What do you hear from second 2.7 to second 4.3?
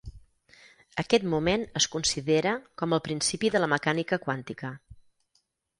com el principi de la Mecànica